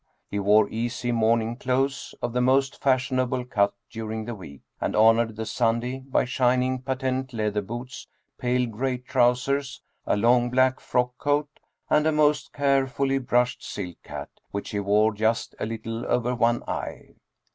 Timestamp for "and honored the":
4.81-5.45